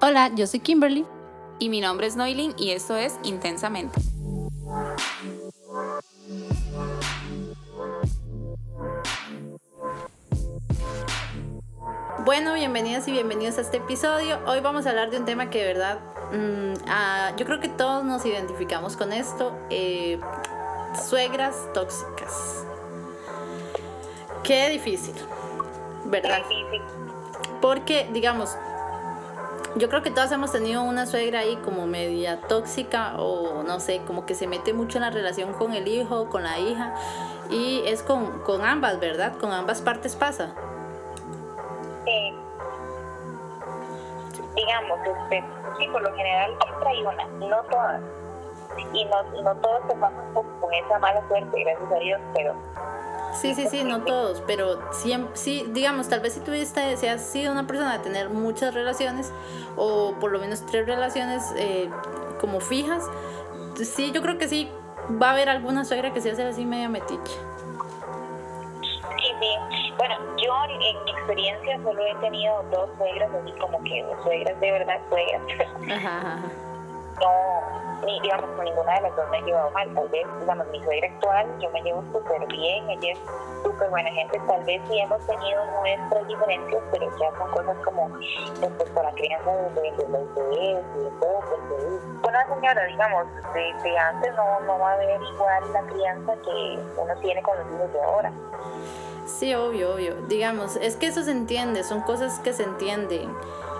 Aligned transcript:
Hola, 0.00 0.30
yo 0.32 0.46
soy 0.46 0.60
Kimberly. 0.60 1.04
Y 1.58 1.68
mi 1.70 1.80
nombre 1.80 2.06
es 2.06 2.14
Noilin 2.14 2.54
y 2.56 2.70
esto 2.70 2.96
es 2.96 3.18
Intensamente. 3.24 4.00
Bueno, 12.24 12.54
bienvenidas 12.54 13.08
y 13.08 13.12
bienvenidos 13.12 13.58
a 13.58 13.62
este 13.62 13.78
episodio. 13.78 14.38
Hoy 14.46 14.60
vamos 14.60 14.86
a 14.86 14.90
hablar 14.90 15.10
de 15.10 15.18
un 15.18 15.24
tema 15.24 15.50
que 15.50 15.64
de 15.64 15.66
verdad 15.72 15.98
mm, 16.32 16.84
ah, 16.86 17.32
yo 17.36 17.44
creo 17.44 17.58
que 17.58 17.68
todos 17.68 18.04
nos 18.04 18.24
identificamos 18.24 18.96
con 18.96 19.12
esto. 19.12 19.52
eh, 19.68 20.20
suegras 21.08 21.56
tóxicas. 21.74 22.64
Qué 24.44 24.68
difícil, 24.68 25.14
¿verdad? 26.04 26.38
difícil. 26.48 26.82
Porque, 27.60 28.08
digamos, 28.12 28.56
yo 29.78 29.88
creo 29.88 30.02
que 30.02 30.10
todas 30.10 30.30
hemos 30.32 30.52
tenido 30.52 30.82
una 30.82 31.06
suegra 31.06 31.40
ahí 31.40 31.56
como 31.64 31.86
media 31.86 32.40
tóxica 32.48 33.14
o 33.18 33.62
no 33.62 33.80
sé, 33.80 34.00
como 34.06 34.26
que 34.26 34.34
se 34.34 34.46
mete 34.46 34.72
mucho 34.72 34.98
en 34.98 35.02
la 35.02 35.10
relación 35.10 35.52
con 35.52 35.72
el 35.72 35.86
hijo, 35.86 36.28
con 36.28 36.42
la 36.42 36.58
hija. 36.58 36.94
Y 37.50 37.82
es 37.86 38.02
con, 38.02 38.40
con 38.40 38.64
ambas, 38.64 38.98
¿verdad? 39.00 39.36
Con 39.38 39.52
ambas 39.52 39.80
partes 39.80 40.16
pasa. 40.16 40.54
Sí. 42.04 42.34
Digamos, 44.56 44.98
este, 45.06 45.44
sí, 45.78 45.88
por 45.92 46.02
lo 46.02 46.12
general 46.14 46.56
siempre 46.62 46.88
hay 46.88 47.02
una, 47.02 47.24
no 47.46 47.62
todas. 47.70 48.00
Y 48.92 49.04
no, 49.04 49.42
no 49.42 49.54
todos 49.56 49.80
pasamos 49.88 50.24
con, 50.34 50.60
con 50.60 50.74
esa 50.74 50.98
mala 50.98 51.26
suerte, 51.28 51.64
gracias 51.64 51.92
a 51.92 51.98
Dios, 51.98 52.20
pero 52.34 52.54
Sí, 53.34 53.54
sí, 53.54 53.68
sí, 53.68 53.84
no 53.84 54.02
todos, 54.02 54.42
pero 54.46 54.92
siempre, 54.92 55.36
sí, 55.36 55.64
digamos, 55.68 56.08
tal 56.08 56.20
vez 56.20 56.34
si 56.34 56.40
tuviste, 56.40 56.96
si 56.96 57.06
has 57.06 57.22
sido 57.22 57.52
una 57.52 57.66
persona 57.66 57.98
de 57.98 58.02
tener 58.02 58.30
muchas 58.30 58.74
relaciones 58.74 59.32
o 59.76 60.14
por 60.18 60.32
lo 60.32 60.38
menos 60.38 60.64
tres 60.66 60.86
relaciones 60.86 61.44
eh, 61.56 61.88
como 62.40 62.60
fijas, 62.60 63.04
sí, 63.76 64.10
yo 64.12 64.22
creo 64.22 64.38
que 64.38 64.48
sí 64.48 64.68
va 65.22 65.28
a 65.28 65.32
haber 65.32 65.48
alguna 65.48 65.84
suegra 65.84 66.12
que 66.12 66.20
se 66.20 66.30
hace 66.32 66.42
así 66.44 66.64
media 66.64 66.88
metiche. 66.88 67.32
sí, 69.16 69.34
sí. 69.40 69.92
Bueno, 69.96 70.14
yo 70.36 70.52
en 70.70 70.78
mi 70.78 70.90
experiencia 71.10 71.76
solo 71.82 72.00
he 72.06 72.14
tenido 72.16 72.62
dos 72.70 72.90
suegras, 72.96 73.30
así 73.42 73.52
como 73.58 73.82
que 73.82 74.04
suegras 74.22 74.60
de 74.60 74.70
verdad, 74.72 75.00
suegras. 75.08 75.42
Ajá, 75.90 76.18
ajá, 76.18 76.34
ajá. 76.34 76.50
no, 77.20 77.30
digamos, 78.22 78.50
con 78.56 78.64
ninguna 78.64 78.94
de 78.94 79.00
las 79.02 79.16
dos 79.16 79.28
me 79.30 79.38
he 79.38 79.42
llevado 79.42 79.70
mal. 79.70 79.94
Tal 79.94 80.08
vez, 80.08 80.26
digamos, 80.40 80.66
mi 80.68 80.82
suegra 80.82 81.08
actual, 81.08 81.46
yo 81.60 81.70
me 81.70 81.82
llevo 81.82 82.02
súper 82.12 82.46
bien, 82.46 82.90
ella 82.90 83.12
es 83.12 83.18
súper 83.62 83.90
buena 83.90 84.10
gente. 84.10 84.40
Tal 84.46 84.64
vez 84.64 84.80
sí 84.88 84.98
hemos 84.98 85.26
tenido 85.26 85.64
nuestras 85.80 86.26
diferencias, 86.26 86.82
pero 86.92 87.18
ya 87.18 87.38
son 87.38 87.50
cosas 87.50 87.76
como 87.84 88.08
respecto 88.60 89.00
a 89.00 89.02
la 89.02 89.12
crianza 89.12 89.50
de, 89.50 89.92
los 90.08 90.34
bebés 90.34 90.84
y 90.96 90.98
de 90.98 91.10
todo. 91.20 91.40
Porque 91.50 92.28
una 92.28 92.46
señora, 92.54 92.84
digamos, 92.84 93.26
de, 93.54 93.98
antes 93.98 94.34
no, 94.36 94.60
no 94.60 94.78
va 94.78 94.90
a 94.90 94.94
haber 94.94 95.20
igual 95.22 95.72
la 95.72 95.82
crianza 95.82 96.32
que 96.44 96.78
uno 96.96 97.14
tiene 97.20 97.42
con 97.42 97.58
los 97.58 97.66
hijos 97.74 97.92
de 97.92 98.02
ahora. 98.02 98.32
Sí, 99.26 99.54
obvio, 99.54 99.94
obvio. 99.94 100.14
Digamos, 100.26 100.76
es 100.76 100.96
que 100.96 101.06
eso 101.06 101.22
se 101.22 101.32
entiende, 101.32 101.84
son 101.84 102.00
cosas 102.00 102.38
que 102.40 102.52
se 102.52 102.62
entienden. 102.62 103.30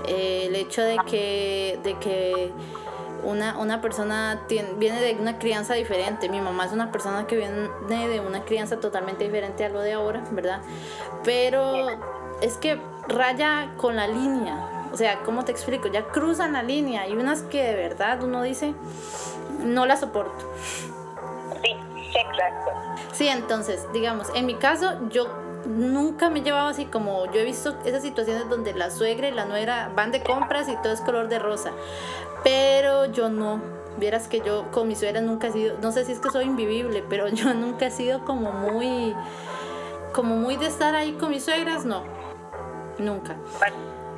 El 0.06 0.54
hecho 0.54 0.82
de 0.82 0.98
que, 1.06 1.80
de 1.82 1.94
que 1.94 2.52
una, 3.24 3.58
una 3.58 3.80
persona 3.80 4.42
tiene, 4.46 4.74
viene 4.74 5.00
de 5.00 5.16
una 5.20 5.38
crianza 5.38 5.74
diferente. 5.74 6.28
Mi 6.28 6.40
mamá 6.40 6.66
es 6.66 6.72
una 6.72 6.90
persona 6.90 7.26
que 7.26 7.36
viene 7.36 8.08
de 8.08 8.20
una 8.20 8.44
crianza 8.44 8.80
totalmente 8.80 9.24
diferente 9.24 9.64
a 9.64 9.68
lo 9.68 9.80
de 9.80 9.92
ahora, 9.92 10.24
¿verdad? 10.30 10.60
Pero 11.24 11.88
es 12.40 12.56
que 12.56 12.80
raya 13.08 13.72
con 13.76 13.96
la 13.96 14.06
línea. 14.06 14.88
O 14.92 14.96
sea, 14.96 15.20
¿cómo 15.20 15.44
te 15.44 15.52
explico? 15.52 15.88
Ya 15.88 16.04
cruzan 16.04 16.52
la 16.52 16.62
línea. 16.62 17.08
Y 17.08 17.12
unas 17.12 17.42
que 17.42 17.62
de 17.62 17.74
verdad 17.74 18.22
uno 18.22 18.42
dice, 18.42 18.74
no 19.60 19.86
la 19.86 19.96
soporto. 19.96 20.52
Sí, 21.62 21.76
exacto. 22.14 22.70
Sí, 23.12 23.28
entonces, 23.28 23.86
digamos, 23.92 24.28
en 24.34 24.46
mi 24.46 24.54
caso, 24.54 25.08
yo 25.10 25.47
nunca 25.66 26.30
me 26.30 26.40
he 26.40 26.42
llevado 26.42 26.68
así 26.68 26.86
como 26.86 27.26
yo 27.26 27.40
he 27.40 27.44
visto 27.44 27.76
esas 27.84 28.02
situaciones 28.02 28.48
donde 28.48 28.74
la 28.74 28.90
suegra 28.90 29.28
y 29.28 29.32
la 29.32 29.44
nuera 29.44 29.90
van 29.94 30.12
de 30.12 30.22
compras 30.22 30.68
y 30.68 30.76
todo 30.76 30.92
es 30.92 31.00
color 31.00 31.28
de 31.28 31.38
rosa. 31.38 31.72
Pero 32.44 33.06
yo 33.06 33.28
no. 33.28 33.60
Vieras 33.98 34.28
que 34.28 34.40
yo 34.40 34.70
con 34.70 34.86
mi 34.86 34.94
suegra 34.94 35.20
nunca 35.20 35.48
he 35.48 35.52
sido, 35.52 35.76
no 35.82 35.90
sé 35.90 36.04
si 36.04 36.12
es 36.12 36.20
que 36.20 36.30
soy 36.30 36.44
invivible, 36.44 37.04
pero 37.08 37.28
yo 37.28 37.52
nunca 37.54 37.86
he 37.86 37.90
sido 37.90 38.24
como 38.24 38.52
muy, 38.52 39.14
como 40.12 40.36
muy 40.36 40.56
de 40.56 40.66
estar 40.66 40.94
ahí 40.94 41.12
con 41.12 41.30
mis 41.30 41.44
suegras, 41.44 41.84
no. 41.84 42.04
Nunca. 42.98 43.36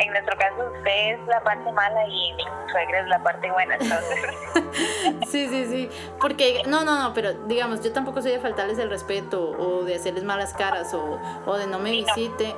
En 0.01 0.13
nuestro 0.13 0.37
caso, 0.39 0.71
usted 0.77 1.15
es 1.15 1.27
la 1.27 1.41
parte 1.43 1.71
mala 1.73 2.07
y 2.07 2.33
mi 2.35 2.45
suegra 2.71 3.01
es 3.01 3.09
la 3.09 3.23
parte 3.23 3.51
buena, 3.51 3.75
entonces. 3.75 4.19
Sí, 5.29 5.49
sí, 5.49 5.67
sí. 5.67 5.91
Porque, 6.21 6.63
no, 6.67 6.85
no, 6.85 6.99
no, 7.03 7.15
pero 7.15 7.33
digamos, 7.47 7.83
yo 7.83 7.93
tampoco 7.93 8.23
soy 8.23 8.33
de 8.33 8.41
faltarles 8.41 8.79
el 8.79 8.91
respeto 8.91 9.51
o 9.51 9.85
de 9.85 9.95
hacerles 9.97 10.25
malas 10.25 10.55
caras 10.55 10.93
o, 10.95 11.19
o 11.47 11.57
de 11.57 11.67
no 11.67 11.79
me 11.79 11.91
Sí, 11.91 12.03
no. 12.07 12.15
visite. 12.15 12.55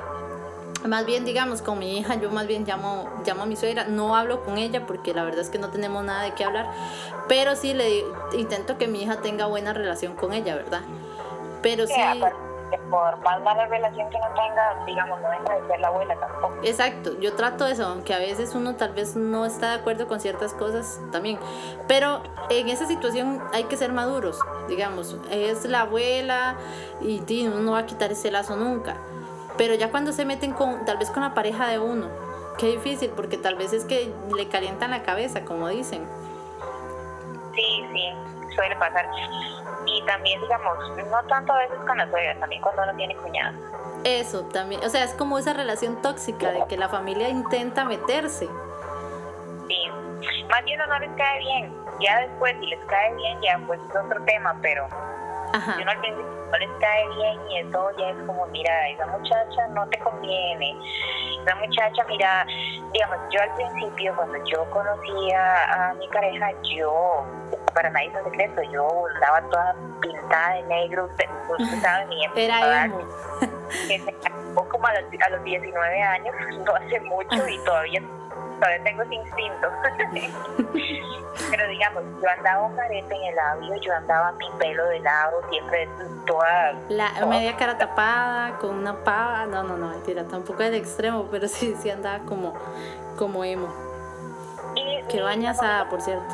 Más 0.86 1.06
bien, 1.06 1.24
digamos, 1.24 1.62
con 1.62 1.78
mi 1.78 1.98
hija, 1.98 2.16
yo 2.16 2.30
más 2.30 2.46
bien 2.46 2.64
llamo, 2.66 3.08
llamo 3.24 3.42
a 3.44 3.46
mi 3.46 3.56
suegra, 3.56 3.84
no 3.84 4.16
hablo 4.16 4.42
con 4.42 4.58
ella 4.58 4.84
porque 4.86 5.14
la 5.14 5.22
verdad 5.22 5.40
es 5.40 5.48
que 5.50 5.58
no 5.58 5.70
tenemos 5.70 6.02
nada 6.04 6.22
de 6.24 6.32
qué 6.32 6.44
hablar, 6.44 6.66
pero 7.28 7.54
sí 7.56 7.72
le 7.72 8.04
intento 8.32 8.78
que 8.78 8.88
mi 8.88 9.02
hija 9.02 9.20
tenga 9.22 9.46
buena 9.46 9.72
relación 9.72 10.16
con 10.16 10.32
ella, 10.32 10.56
¿verdad? 10.56 10.80
Pero 11.62 11.86
sí, 11.86 11.92
Sí, 11.94 12.00
aparte, 12.02 12.36
por 12.78 13.18
más 13.22 13.40
mala 13.42 13.66
relación 13.66 14.08
que 14.10 14.18
no 14.18 14.26
tenga, 14.28 14.84
digamos, 14.86 15.20
no 15.20 15.30
deja 15.30 15.54
de 15.54 15.66
ser 15.66 15.80
la 15.80 15.88
abuela 15.88 16.14
tampoco. 16.16 16.54
exacto, 16.62 17.18
yo 17.20 17.34
trato 17.34 17.66
eso, 17.66 17.86
aunque 17.86 18.14
a 18.14 18.18
veces 18.18 18.54
uno 18.54 18.76
tal 18.76 18.92
vez 18.92 19.16
no 19.16 19.44
está 19.44 19.70
de 19.70 19.74
acuerdo 19.80 20.08
con 20.08 20.20
ciertas 20.20 20.54
cosas 20.54 21.00
también, 21.10 21.38
pero 21.88 22.22
en 22.50 22.68
esa 22.68 22.86
situación 22.86 23.42
hay 23.52 23.64
que 23.64 23.76
ser 23.76 23.92
maduros, 23.92 24.38
digamos, 24.68 25.16
es 25.30 25.64
la 25.64 25.82
abuela 25.82 26.56
y 27.00 27.20
di, 27.20 27.46
uno 27.46 27.60
no 27.60 27.72
va 27.72 27.78
a 27.78 27.86
quitar 27.86 28.12
ese 28.12 28.30
lazo 28.30 28.56
nunca, 28.56 28.96
pero 29.56 29.74
ya 29.74 29.90
cuando 29.90 30.12
se 30.12 30.24
meten 30.24 30.52
con, 30.52 30.84
tal 30.84 30.98
vez 30.98 31.10
con 31.10 31.22
la 31.22 31.34
pareja 31.34 31.68
de 31.68 31.78
uno, 31.78 32.08
qué 32.58 32.68
difícil, 32.68 33.10
porque 33.10 33.36
tal 33.36 33.56
vez 33.56 33.72
es 33.72 33.84
que 33.84 34.12
le 34.36 34.48
calientan 34.48 34.90
la 34.90 35.02
cabeza, 35.02 35.44
como 35.44 35.68
dicen. 35.68 36.06
Sí, 37.54 37.86
sí, 37.92 38.12
suele 38.54 38.76
pasar. 38.76 39.06
Y 39.86 40.02
también, 40.06 40.40
digamos, 40.40 40.78
no 41.10 41.22
tanto 41.24 41.52
a 41.52 41.58
veces 41.58 41.78
con 41.86 41.96
la 41.98 42.08
suegra, 42.08 42.38
también 42.40 42.62
cuando 42.62 42.82
uno 42.82 42.94
tiene 42.96 43.16
cuñadas. 43.16 43.54
Eso 44.04 44.44
también, 44.46 44.84
o 44.84 44.88
sea, 44.88 45.04
es 45.04 45.14
como 45.14 45.38
esa 45.38 45.52
relación 45.52 46.00
tóxica 46.02 46.50
de 46.50 46.64
que 46.66 46.76
la 46.76 46.88
familia 46.88 47.28
intenta 47.28 47.84
meterse. 47.84 48.48
Sí, 49.68 49.90
más 50.48 50.64
bien 50.64 50.80
no 50.88 50.98
les 50.98 51.10
cae 51.12 51.38
bien. 51.38 51.72
Ya 52.00 52.20
después, 52.20 52.56
si 52.60 52.66
les 52.66 52.80
cae 52.86 53.14
bien, 53.14 53.40
ya 53.42 53.60
pues 53.66 53.80
es 53.88 53.96
otro 53.96 54.22
tema, 54.24 54.56
pero 54.60 54.86
Ajá. 55.52 55.76
si 55.76 55.82
uno 55.82 55.90
al 55.90 55.98
principio 56.00 56.32
no 56.50 56.58
les 56.58 56.70
cae 56.80 57.08
bien 57.14 57.40
y 57.50 57.58
eso 57.58 57.90
ya 57.98 58.08
es 58.08 58.16
como, 58.26 58.46
mira, 58.46 58.88
esa 58.88 59.06
muchacha 59.06 59.68
no 59.70 59.86
te 59.88 59.98
conviene. 60.00 60.76
Esa 61.42 61.54
muchacha, 61.56 62.04
mira, 62.08 62.46
digamos, 62.92 63.18
yo 63.30 63.40
al 63.40 63.54
principio, 63.54 64.16
cuando 64.16 64.44
yo 64.46 64.68
conocí 64.70 65.32
a, 65.32 65.90
a 65.90 65.94
mi 65.94 66.08
pareja, 66.08 66.50
yo, 66.74 67.24
para 67.74 67.90
nadie 67.90 68.08
es 68.08 68.14
un 68.16 68.30
secreto, 68.30 68.62
yo 68.70 69.04
andaba 69.14 69.40
toda 69.50 69.74
pintada 70.00 70.54
de 70.54 70.62
negro, 70.64 71.04
usted, 71.06 71.24
usted 71.58 71.80
sabe, 71.80 72.06
mi 72.06 72.24
Era 72.36 72.84
emo. 72.84 73.00
como 74.70 74.86
a 74.86 74.92
los, 75.00 75.04
a 75.26 75.30
los 75.30 75.44
19 75.44 76.02
años, 76.02 76.34
no 76.66 76.74
hace 76.74 77.00
mucho 77.00 77.48
y 77.48 77.58
todavía, 77.64 78.02
todavía 78.60 78.84
tengo 78.84 79.02
ese 79.02 79.14
instinto. 79.14 79.68
Pero 81.50 81.68
digamos, 81.68 82.02
yo 82.22 82.28
andaba 82.28 82.62
un 82.66 82.76
carete 82.76 83.14
en 83.14 83.22
el 83.24 83.36
labio, 83.36 83.76
yo 83.76 83.94
andaba 83.94 84.32
mi 84.32 84.50
pelo 84.58 84.84
de 84.86 85.00
lado, 85.00 85.40
siempre 85.50 85.88
toda... 86.26 86.72
La 86.88 87.08
toda- 87.14 87.26
media 87.26 87.56
cara 87.56 87.76
tapada, 87.78 88.56
con 88.58 88.76
una 88.78 88.94
pava, 89.04 89.46
no, 89.46 89.62
no, 89.62 89.76
no, 89.76 89.88
mentira, 89.88 90.24
tampoco 90.24 90.62
es 90.62 90.70
de 90.70 90.76
extremo, 90.78 91.28
pero 91.30 91.48
sí, 91.48 91.74
sí 91.80 91.90
andaba 91.90 92.20
como, 92.24 92.54
como 93.18 93.44
emo. 93.44 93.68
y- 94.74 95.02
Que 95.08 95.20
bañazada, 95.22 95.88
por 95.88 96.00
cierto. 96.00 96.24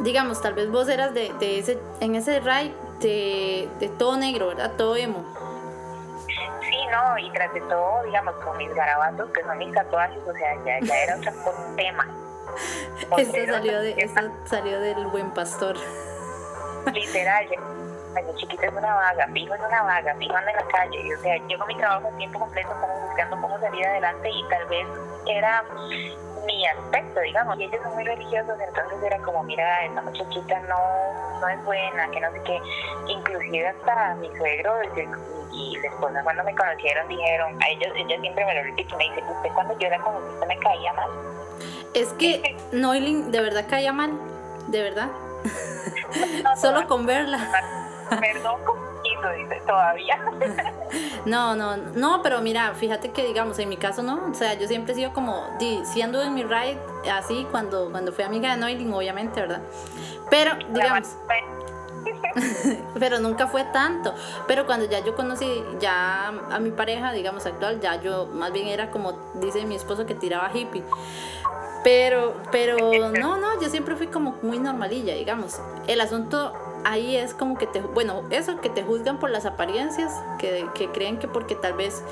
Digamos, 0.00 0.40
tal 0.42 0.54
vez 0.54 0.70
vos 0.70 0.88
eras 0.88 1.14
de, 1.14 1.32
de 1.38 1.58
ese, 1.58 1.78
en 2.00 2.14
ese 2.14 2.40
ride 2.40 2.74
de, 3.00 3.68
de 3.80 3.88
todo 3.88 4.16
negro, 4.16 4.48
¿verdad? 4.48 4.72
Todo 4.76 4.96
emo. 4.96 5.24
Sí, 6.26 6.76
no, 6.90 7.18
y 7.18 7.30
tras 7.32 7.52
de 7.54 7.60
todo, 7.62 8.02
digamos, 8.04 8.34
con 8.36 8.56
mis 8.58 8.72
garabatos, 8.74 9.30
que 9.30 9.42
son 9.42 9.58
mis 9.58 9.72
tatuajes, 9.72 10.18
o 10.26 10.32
sea, 10.32 10.54
ya, 10.64 10.80
ya 10.80 11.02
era 11.02 11.16
otro 11.16 11.32
tema. 11.76 12.06
Esto 13.16 13.52
salió, 13.52 13.80
de, 13.80 13.94
esto 13.98 14.20
salió 14.44 14.80
del 14.80 15.06
buen 15.06 15.30
pastor. 15.32 15.76
Literal, 16.92 17.46
mi 18.14 18.34
chiquita 18.36 18.66
es 18.66 18.72
una 18.72 18.94
vaga, 18.94 19.28
fijo 19.32 19.54
es 19.54 19.60
una 19.60 19.82
vaga, 19.82 20.14
fijo 20.14 20.34
anda 20.34 20.50
en 20.50 20.56
la 20.56 20.66
calle, 20.68 21.00
y, 21.02 21.12
o 21.12 21.20
sea, 21.20 21.36
yo 21.48 21.58
con 21.58 21.68
mi 21.68 21.76
trabajo 21.76 22.08
a 22.08 22.16
tiempo 22.16 22.38
completo 22.38 22.68
como 22.80 23.00
buscando 23.06 23.40
cómo 23.40 23.58
salir 23.60 23.86
adelante 23.86 24.30
y 24.30 24.48
tal 24.48 24.66
vez 24.66 24.86
era 25.26 25.64
mi 26.46 26.66
aspecto, 26.66 27.20
digamos, 27.20 27.58
y 27.58 27.64
ellos 27.64 27.80
son 27.82 27.94
muy 27.94 28.04
religiosos, 28.04 28.54
entonces 28.60 29.02
era 29.02 29.18
como, 29.18 29.42
mira, 29.42 29.84
esta 29.84 30.02
muchachita 30.02 30.60
no, 30.60 31.40
no 31.40 31.48
es 31.48 31.64
buena, 31.64 32.10
que 32.10 32.20
no 32.20 32.32
sé 32.32 32.42
qué, 32.44 32.60
inclusive 33.08 33.68
hasta 33.68 34.14
mi 34.14 34.28
suegro 34.36 34.72
y, 35.52 35.76
la 35.82 35.88
esposa 35.88 36.22
cuando 36.22 36.44
me 36.44 36.54
conocieron 36.54 37.08
dijeron, 37.08 37.62
a 37.62 37.68
ellos, 37.68 37.88
ella 37.96 38.20
siempre 38.20 38.44
me 38.44 38.54
lo 38.54 38.62
repite, 38.62 38.94
me 38.96 39.04
dice, 39.04 39.22
usted 39.28 39.50
cuando 39.54 39.78
yo 39.78 39.86
era 39.86 39.98
como 40.00 40.18
usted 40.18 40.46
me 40.46 40.58
caía 40.58 40.92
mal, 40.92 41.10
Es 41.94 42.12
que 42.14 42.56
Noilin 42.72 43.30
de 43.30 43.40
verdad 43.40 43.64
caía 43.68 43.92
mal, 43.92 44.12
de 44.68 44.82
verdad. 44.82 45.08
Solo 46.60 46.86
con 46.86 47.06
verla. 47.06 47.38
Perdón, 48.20 48.60
dice 49.32 49.60
todavía. 49.66 50.18
no, 51.26 51.54
no, 51.54 51.76
no, 51.76 52.22
pero 52.22 52.40
mira, 52.40 52.74
fíjate 52.74 53.10
que 53.10 53.26
digamos, 53.26 53.58
en 53.58 53.68
mi 53.68 53.76
caso 53.76 54.02
no, 54.02 54.30
o 54.30 54.34
sea, 54.34 54.54
yo 54.54 54.66
siempre 54.66 54.92
he 54.92 54.96
sido 54.96 55.12
como, 55.12 55.46
di, 55.58 55.82
siendo 55.84 56.22
en 56.22 56.34
mi 56.34 56.42
ride, 56.42 56.78
así, 57.12 57.46
cuando, 57.50 57.90
cuando 57.90 58.12
fui 58.12 58.24
amiga 58.24 58.52
de 58.52 58.60
Noilin, 58.60 58.92
obviamente, 58.92 59.40
¿verdad? 59.40 59.60
Pero, 60.30 60.52
digamos... 60.70 61.16
pero 62.98 63.18
nunca 63.18 63.46
fue 63.46 63.64
tanto. 63.64 64.14
Pero 64.46 64.66
cuando 64.66 64.88
ya 64.88 65.00
yo 65.00 65.16
conocí 65.16 65.64
ya 65.80 66.28
a 66.28 66.58
mi 66.58 66.70
pareja, 66.70 67.12
digamos 67.12 67.46
actual, 67.46 67.80
ya 67.80 68.00
yo 68.00 68.26
más 68.26 68.52
bien 68.52 68.68
era 68.68 68.90
como 68.90 69.12
dice 69.34 69.64
mi 69.64 69.74
esposo 69.74 70.06
que 70.06 70.14
tiraba 70.14 70.50
hippie. 70.52 70.84
Pero, 71.84 72.34
pero 72.50 73.10
no, 73.20 73.36
no, 73.36 73.60
yo 73.60 73.68
siempre 73.68 73.96
fui 73.96 74.08
como 74.08 74.36
muy 74.42 74.58
normalilla, 74.58 75.14
digamos. 75.14 75.60
El 75.86 76.00
asunto 76.00 76.52
ahí 76.84 77.16
es 77.16 77.34
como 77.34 77.58
que 77.58 77.66
te, 77.66 77.80
bueno, 77.80 78.22
eso, 78.30 78.60
que 78.60 78.70
te 78.70 78.82
juzgan 78.82 79.18
por 79.18 79.30
las 79.30 79.46
apariencias, 79.46 80.12
que, 80.38 80.66
que 80.74 80.88
creen 80.90 81.18
que 81.18 81.28
porque 81.28 81.54
tal 81.54 81.74
vez 81.74 82.02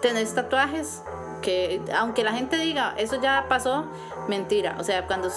tenés 0.00 0.34
tatuajes, 0.34 1.02
que 1.42 1.80
aunque 1.96 2.24
la 2.24 2.32
gente 2.32 2.56
diga, 2.56 2.94
eso 2.96 3.20
ya 3.20 3.46
pasó, 3.48 3.86
mentira. 4.28 4.76
O 4.78 4.84
sea, 4.84 5.06
cuando 5.06 5.28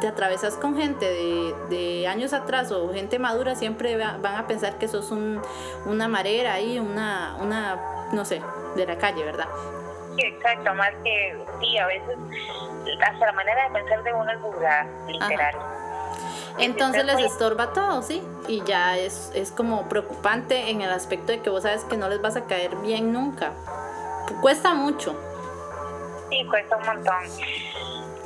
te 0.00 0.08
atravesas 0.08 0.54
con 0.56 0.76
gente 0.76 1.06
de, 1.68 2.06
años 2.08 2.32
atrás 2.32 2.72
o 2.72 2.92
gente 2.92 3.18
madura, 3.18 3.54
siempre 3.54 3.96
van 3.96 4.34
a 4.34 4.46
pensar 4.46 4.78
que 4.78 4.88
sos 4.88 5.10
un, 5.10 5.40
una 5.86 6.08
marera 6.08 6.54
ahí, 6.54 6.78
una, 6.78 7.36
una, 7.40 8.08
no 8.12 8.24
sé, 8.24 8.42
de 8.74 8.86
la 8.86 8.96
calle, 8.96 9.24
¿verdad? 9.24 9.48
Sí, 10.16 10.22
exacto, 10.22 10.74
más 10.74 10.90
que, 11.04 11.36
sí, 11.60 11.78
a 11.78 11.86
veces 11.86 12.16
hasta 13.06 13.26
la 13.26 13.32
manera 13.32 13.64
de 13.64 13.70
pensar 13.70 14.02
de 14.02 14.12
uno 14.12 14.30
es 14.30 14.40
vulgar, 14.40 14.86
literal. 15.06 15.54
Entonces 16.58 17.04
les 17.04 17.18
estorba 17.20 17.72
todo, 17.72 18.02
¿sí? 18.02 18.22
Y 18.48 18.62
ya 18.64 18.96
es, 18.96 19.30
es 19.34 19.50
como 19.50 19.88
preocupante 19.88 20.70
en 20.70 20.82
el 20.82 20.90
aspecto 20.90 21.32
de 21.32 21.40
que 21.40 21.50
vos 21.50 21.62
sabes 21.62 21.84
que 21.84 21.96
no 21.96 22.08
les 22.08 22.20
vas 22.20 22.36
a 22.36 22.44
caer 22.44 22.76
bien 22.76 23.12
nunca. 23.12 23.52
Cuesta 24.40 24.74
mucho. 24.74 25.14
Sí, 26.28 26.46
cuesta 26.48 26.76
un 26.76 26.86
montón. 26.86 27.14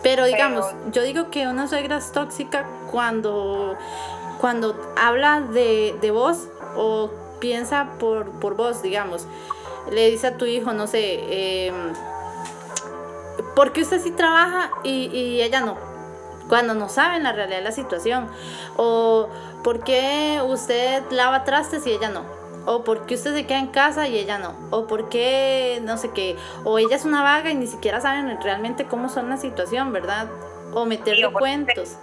Pero 0.03 0.25
digamos, 0.27 0.67
yo 0.93 1.03
digo 1.03 1.31
que 1.31 1.47
una 1.47 1.67
suegra 1.67 1.97
es 1.97 2.13
tóxica 2.13 2.67
cuando, 2.91 3.77
cuando 4.39 4.93
habla 5.01 5.41
de, 5.41 5.97
de 6.01 6.11
vos 6.11 6.49
o 6.77 7.11
piensa 7.41 7.89
por, 7.99 8.31
por 8.33 8.55
vos, 8.55 8.83
digamos. 8.83 9.27
Le 9.91 10.11
dice 10.11 10.27
a 10.27 10.37
tu 10.37 10.45
hijo, 10.45 10.73
no 10.73 10.87
sé, 10.87 11.01
eh, 11.03 11.73
¿por 13.57 13.73
qué 13.73 13.83
usted 13.83 14.01
sí 14.01 14.11
trabaja 14.11 14.71
y, 14.83 15.07
y 15.07 15.43
ella 15.43 15.61
no? 15.61 15.94
Cuando 16.49 16.75
no 16.75 16.89
saben 16.89 17.23
la 17.23 17.33
realidad 17.33 17.59
de 17.59 17.65
la 17.65 17.73
situación. 17.73 18.29
O 18.77 19.29
¿por 19.63 19.83
qué 19.85 20.41
usted 20.47 21.03
lava 21.11 21.45
trastes 21.45 21.87
y 21.87 21.93
ella 21.93 22.11
no? 22.11 22.45
o 22.67 22.85
porque 22.85 23.15
usted 23.15 23.35
se 23.35 23.47
queda 23.47 23.59
en 23.59 23.67
casa 23.69 24.09
y 24.09 24.17
ella 24.17 24.39
no, 24.39 24.55
o 24.71 24.87
porque 24.87 25.81
no 25.85 25.97
sé 25.97 26.11
qué, 26.13 26.37
o 26.65 26.79
ella 26.79 26.97
es 26.97 27.05
una 27.05 27.23
vaga 27.23 27.51
y 27.51 27.55
ni 27.55 27.67
siquiera 27.67 28.01
saben 28.01 28.39
realmente 28.43 28.87
cómo 28.87 29.09
son 29.09 29.29
la 29.29 29.37
situación, 29.37 29.93
¿verdad? 29.93 30.29
O 30.73 30.87
meterle 30.87 31.31
cuentos. 31.33 31.97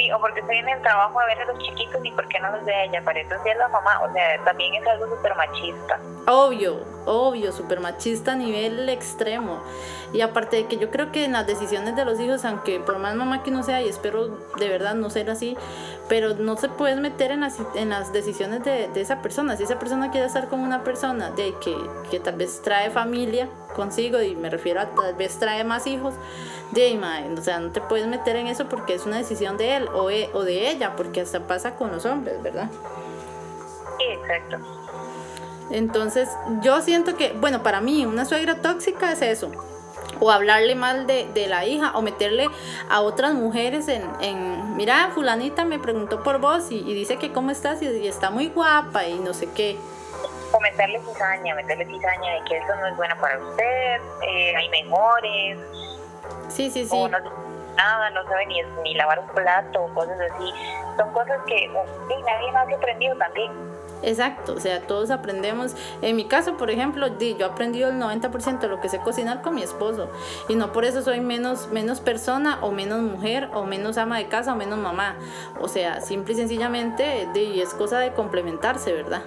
Sí, 0.00 0.10
o 0.12 0.20
porque 0.20 0.40
estoy 0.40 0.58
en 0.58 0.68
el 0.68 0.82
trabajo 0.82 1.20
a 1.20 1.26
ver 1.26 1.40
a 1.40 1.52
los 1.52 1.58
chiquitos 1.58 2.00
y 2.04 2.10
por 2.12 2.26
qué 2.28 2.40
no 2.40 2.50
los 2.50 2.64
ve 2.64 2.84
ella, 2.84 3.02
para 3.04 3.20
eso 3.20 3.34
sí 3.42 3.50
es 3.50 3.56
la 3.58 3.68
mamá, 3.68 4.00
o 4.02 4.12
sea, 4.12 4.42
también 4.44 4.74
es 4.74 4.86
algo 4.86 5.14
súper 5.14 5.34
machista. 5.36 6.00
Obvio, 6.26 6.84
obvio, 7.06 7.52
súper 7.52 7.80
machista 7.80 8.32
a 8.32 8.36
nivel 8.36 8.88
extremo. 8.88 9.62
Y 10.12 10.22
aparte 10.22 10.56
de 10.56 10.66
que 10.66 10.76
yo 10.76 10.90
creo 10.90 11.12
que 11.12 11.24
en 11.24 11.32
las 11.32 11.46
decisiones 11.46 11.96
de 11.96 12.04
los 12.04 12.18
hijos, 12.20 12.44
aunque 12.44 12.80
por 12.80 12.98
más 12.98 13.14
mamá 13.14 13.42
que 13.42 13.50
no 13.50 13.62
sea, 13.62 13.80
y 13.80 13.88
espero 13.88 14.28
de 14.58 14.68
verdad 14.68 14.94
no 14.94 15.08
ser 15.10 15.30
así, 15.30 15.56
pero 16.08 16.34
no 16.34 16.56
se 16.56 16.68
puedes 16.68 16.98
meter 16.98 17.30
en 17.30 17.40
las, 17.40 17.58
en 17.74 17.90
las 17.90 18.12
decisiones 18.12 18.64
de, 18.64 18.88
de 18.88 19.00
esa 19.00 19.22
persona. 19.22 19.56
Si 19.56 19.64
esa 19.64 19.78
persona 19.78 20.10
quiere 20.10 20.26
estar 20.26 20.48
con 20.48 20.60
una 20.60 20.82
persona 20.82 21.30
de 21.30 21.54
que, 21.60 21.76
que 22.10 22.20
tal 22.20 22.36
vez 22.36 22.60
trae 22.62 22.90
familia 22.90 23.48
consigo, 23.74 24.20
y 24.20 24.36
me 24.36 24.50
refiero 24.50 24.80
a 24.80 24.86
tal 24.86 25.14
vez 25.14 25.38
trae 25.38 25.64
más 25.64 25.86
hijos, 25.86 26.14
de 26.72 26.98
o 27.36 27.42
sea, 27.42 27.58
no 27.58 27.70
te 27.70 27.80
puedes 27.80 28.06
meter 28.06 28.36
en 28.36 28.46
eso 28.46 28.68
porque 28.68 28.94
es 28.94 29.06
una 29.06 29.16
decisión 29.16 29.56
de 29.56 29.76
él 29.76 29.88
o, 29.92 30.10
e, 30.10 30.30
o 30.32 30.44
de 30.44 30.70
ella, 30.70 30.94
porque 30.96 31.20
hasta 31.20 31.40
pasa 31.40 31.74
con 31.74 31.90
los 31.90 32.06
hombres, 32.06 32.40
¿verdad? 32.42 32.70
Sí, 33.98 34.04
exacto. 34.04 34.58
Entonces, 35.70 36.28
yo 36.62 36.80
siento 36.80 37.16
que, 37.16 37.32
bueno, 37.32 37.62
para 37.62 37.80
mí 37.80 38.06
una 38.06 38.24
suegra 38.24 38.56
tóxica 38.56 39.12
es 39.12 39.22
eso, 39.22 39.50
o 40.20 40.30
hablarle 40.30 40.74
mal 40.74 41.06
de, 41.06 41.28
de, 41.32 41.46
la 41.46 41.66
hija 41.66 41.92
o 41.94 42.02
meterle 42.02 42.48
a 42.88 43.00
otras 43.00 43.34
mujeres 43.34 43.88
en, 43.88 44.02
en 44.20 44.76
mira, 44.76 45.10
fulanita 45.14 45.64
me 45.64 45.78
preguntó 45.78 46.22
por 46.22 46.40
vos 46.40 46.70
y, 46.70 46.80
dice 46.82 47.16
que 47.16 47.32
cómo 47.32 47.50
estás 47.50 47.82
y, 47.82 48.06
está 48.06 48.30
muy 48.30 48.48
guapa 48.48 49.06
y 49.06 49.18
no 49.18 49.34
sé 49.34 49.48
qué. 49.54 49.76
O 50.52 50.60
meterle 50.60 51.00
cizaña, 51.00 51.54
meterle 51.54 51.86
cizaña 51.86 52.34
de 52.34 52.44
que 52.48 52.58
eso 52.58 52.74
no 52.76 52.86
es 52.86 52.96
bueno 52.96 53.14
para 53.20 53.38
usted, 53.38 54.00
eh, 54.26 54.56
hay 54.56 54.68
mejores. 54.68 55.58
Sí, 56.48 56.70
sí, 56.70 56.84
sí. 56.86 56.90
O 56.90 57.08
no, 57.08 57.18
nada, 57.76 58.10
no 58.10 58.24
sabe 58.24 58.46
ni, 58.46 58.62
ni 58.82 58.94
lavar 58.94 59.20
un 59.20 59.28
plato, 59.28 59.88
cosas 59.94 60.18
así. 60.20 60.52
Son 60.96 61.12
cosas 61.12 61.38
que 61.46 61.70
sí, 62.08 62.14
nadie 62.26 62.52
más 62.52 62.68
ha 62.68 62.76
aprendido 62.76 63.16
también. 63.16 63.70
Exacto, 64.02 64.54
o 64.54 64.60
sea, 64.60 64.80
todos 64.80 65.10
aprendemos. 65.10 65.74
En 66.00 66.16
mi 66.16 66.24
caso, 66.24 66.56
por 66.56 66.70
ejemplo, 66.70 67.06
yo 67.18 67.36
he 67.38 67.44
aprendido 67.44 67.90
el 67.90 67.96
90% 67.96 68.60
de 68.60 68.68
lo 68.68 68.80
que 68.80 68.88
sé 68.88 68.98
cocinar 68.98 69.42
con 69.42 69.54
mi 69.54 69.62
esposo. 69.62 70.10
Y 70.48 70.54
no 70.54 70.72
por 70.72 70.84
eso 70.84 71.02
soy 71.02 71.20
menos, 71.20 71.68
menos 71.68 72.00
persona 72.00 72.58
o 72.62 72.70
menos 72.70 73.00
mujer 73.00 73.50
o 73.52 73.64
menos 73.64 73.98
ama 73.98 74.18
de 74.18 74.28
casa 74.28 74.52
o 74.52 74.56
menos 74.56 74.78
mamá. 74.78 75.16
O 75.60 75.68
sea, 75.68 76.00
simple 76.00 76.32
y 76.32 76.36
sencillamente 76.36 77.28
es 77.34 77.74
cosa 77.74 77.98
de 77.98 78.12
complementarse, 78.12 78.92
¿verdad? 78.92 79.22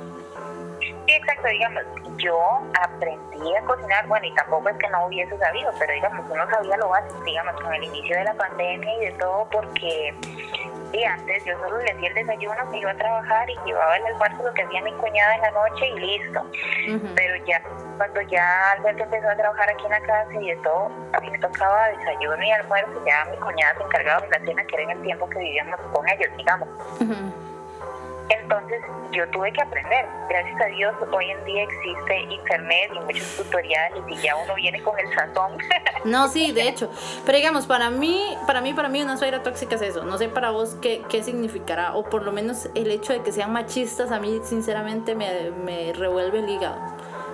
Exacto, 1.24 1.48
digamos, 1.48 1.84
yo 2.18 2.62
aprendí 2.81 3.56
a 3.56 3.62
cocinar, 3.62 4.08
bueno, 4.08 4.25
y 4.25 4.36
tampoco 4.36 4.68
es 4.68 4.78
que 4.78 4.90
no 4.90 5.06
hubiese 5.06 5.38
sabido, 5.38 5.72
pero 5.80 5.94
digamos, 5.94 6.25
uno 6.30 6.50
sabía 6.50 6.75
lo 6.78 6.90
básico, 6.90 7.24
digamos, 7.24 7.62
con 7.62 7.74
el 7.74 7.84
inicio 7.84 8.18
de 8.18 8.24
la 8.25 8.34
pandemia 8.34 8.98
y 8.98 9.06
de 9.06 9.12
todo, 9.14 9.48
porque 9.50 10.14
y 10.92 11.04
antes 11.04 11.44
yo 11.44 11.58
solo 11.58 11.80
le 11.80 11.92
hacía 11.92 12.10
el 12.10 12.14
desayuno, 12.14 12.66
me 12.70 12.80
iba 12.80 12.92
a 12.92 12.96
trabajar 12.96 13.50
y 13.50 13.58
llevaba 13.66 13.98
el 13.98 14.06
almuerzo 14.06 14.44
lo 14.44 14.54
que 14.54 14.62
hacía 14.62 14.81
mi 14.84 14.94
cuñada 14.94 15.36
en 15.36 15.42
la 15.42 15.52
noche 15.52 15.88
y 15.88 16.00
listo. 16.00 16.46
Pero 17.16 17.46
ya, 17.46 17.62
cuando 17.98 18.22
ya 18.22 18.72
Alberto 18.74 19.04
empezó 19.04 19.30
a 19.30 19.36
trabajar 19.36 19.70
aquí 19.72 19.86
en 19.86 19.92
la 19.92 20.02
casa 20.02 20.34
y 20.40 20.50
de 20.50 20.56
todo, 20.58 20.92
a 21.13 21.20
mí 21.20 21.32
me 21.32 21.39
tocaba 21.39 21.88
desayuno 21.89 22.44
y 22.44 22.51
almuerzo, 22.51 23.06
ya 23.08 23.25
mi 23.25 23.38
cuñada 23.38 23.75
se 23.75 23.84
encargaba 23.84 24.22
de 24.22 24.30
la 24.30 24.46
cena, 24.46 24.63
que 24.65 24.75
era 24.75 24.84
en 24.84 24.89
el 24.92 25.01
tiempo 25.01 25.30
que 25.30 25.39
vivíamos 25.39 25.80
con 25.92 26.08
ellos, 26.08 26.30
digamos. 26.38 26.70
Entonces 28.43 28.81
yo 29.12 29.29
tuve 29.31 29.51
que 29.53 29.62
aprender. 29.62 30.05
Gracias 30.29 30.62
a 30.62 30.65
Dios 30.65 30.93
hoy 31.12 31.31
en 31.31 31.45
día 31.45 31.63
existe 31.63 32.19
internet 32.21 32.91
y 32.93 33.00
muchos 33.00 33.38
tutoriales 33.38 34.03
y 34.09 34.17
ya 34.17 34.35
uno 34.35 34.55
viene 34.55 34.81
con 34.83 35.00
el 35.00 35.07
sazón. 35.13 35.57
No, 36.03 36.27
sí, 36.27 36.51
de 36.51 36.67
hecho. 36.67 36.91
Pero 37.25 37.38
digamos, 37.38 37.65
para 37.65 37.89
mí, 37.89 38.21
para 38.45 38.59
mí, 38.59 38.73
para 38.73 38.89
mí 38.89 39.01
una 39.01 39.15
suegra 39.15 39.41
tóxica 39.41 39.75
es 39.75 39.83
eso. 39.83 40.03
No 40.03 40.17
sé 40.17 40.27
para 40.27 40.51
vos 40.51 40.75
qué, 40.81 41.01
qué 41.07 41.23
significará. 41.23 41.95
O 41.95 42.03
por 42.03 42.23
lo 42.23 42.33
menos 42.33 42.67
el 42.75 42.91
hecho 42.91 43.13
de 43.13 43.21
que 43.21 43.31
sean 43.31 43.53
machistas 43.53 44.12
a 44.12 44.19
mí 44.19 44.41
sinceramente 44.43 45.15
me, 45.15 45.51
me 45.51 45.93
revuelve 45.93 46.39
el 46.39 46.50
hígado. 46.50 46.77